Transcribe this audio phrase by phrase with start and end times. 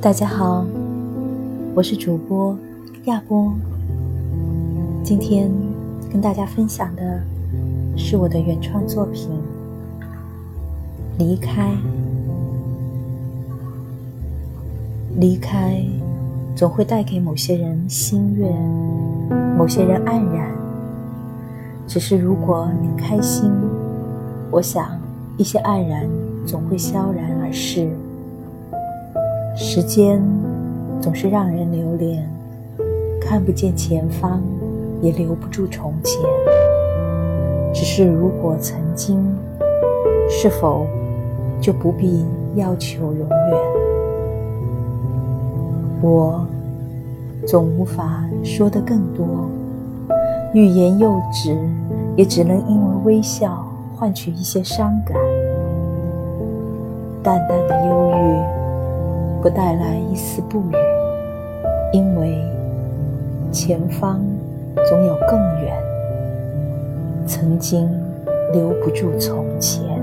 [0.00, 0.64] 大家好，
[1.74, 2.56] 我是主播
[3.06, 3.52] 亚波。
[5.02, 5.50] 今天
[6.08, 7.20] 跟大家分享的
[7.96, 9.28] 是我的原创作品
[11.18, 11.72] 《离开》。
[15.16, 15.84] 离开
[16.54, 18.48] 总会带给某些人心悦，
[19.56, 20.48] 某些人黯然。
[21.88, 23.50] 只是如果你开心，
[24.52, 24.96] 我想
[25.36, 26.08] 一些黯然
[26.46, 27.90] 总会消然而逝。
[29.60, 30.22] 时间
[31.00, 32.24] 总是让人留恋，
[33.20, 34.40] 看不见前方，
[35.02, 36.22] 也留不住从前。
[37.74, 39.20] 只是如果曾经，
[40.30, 40.86] 是否
[41.60, 43.28] 就不必要求永远？
[46.02, 46.46] 我
[47.44, 49.26] 总无法说得更多，
[50.54, 51.58] 欲言又止，
[52.14, 55.16] 也只能因为微笑换取一些伤感，
[57.24, 58.07] 淡淡的忧。
[59.40, 60.74] 不带来一丝不语，
[61.92, 62.42] 因为
[63.52, 64.20] 前方
[64.88, 65.74] 总有更远。
[67.26, 67.88] 曾经
[68.52, 69.97] 留不住从前。